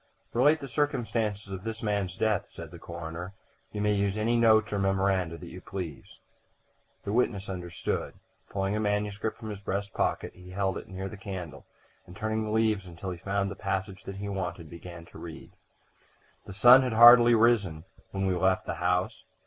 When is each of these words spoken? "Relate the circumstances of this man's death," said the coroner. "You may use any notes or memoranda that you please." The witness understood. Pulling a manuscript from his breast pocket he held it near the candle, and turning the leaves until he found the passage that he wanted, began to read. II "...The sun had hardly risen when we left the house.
"Relate 0.33 0.59
the 0.59 0.67
circumstances 0.67 1.51
of 1.51 1.63
this 1.63 1.83
man's 1.83 2.17
death," 2.17 2.47
said 2.49 2.71
the 2.71 2.79
coroner. 2.79 3.35
"You 3.71 3.81
may 3.81 3.93
use 3.93 4.17
any 4.17 4.35
notes 4.35 4.73
or 4.73 4.79
memoranda 4.79 5.37
that 5.37 5.51
you 5.51 5.61
please." 5.61 6.17
The 7.03 7.13
witness 7.13 7.47
understood. 7.47 8.15
Pulling 8.49 8.75
a 8.75 8.79
manuscript 8.79 9.37
from 9.37 9.51
his 9.51 9.59
breast 9.61 9.93
pocket 9.93 10.33
he 10.33 10.49
held 10.49 10.79
it 10.79 10.87
near 10.87 11.07
the 11.07 11.17
candle, 11.17 11.67
and 12.07 12.15
turning 12.15 12.43
the 12.45 12.49
leaves 12.49 12.87
until 12.87 13.11
he 13.11 13.17
found 13.19 13.51
the 13.51 13.55
passage 13.55 14.05
that 14.05 14.15
he 14.15 14.27
wanted, 14.27 14.71
began 14.71 15.05
to 15.05 15.19
read. 15.19 15.51
II 15.51 15.51
"...The 16.47 16.53
sun 16.53 16.81
had 16.81 16.93
hardly 16.93 17.35
risen 17.35 17.83
when 18.09 18.25
we 18.25 18.33
left 18.33 18.65
the 18.65 18.73
house. 18.81 19.25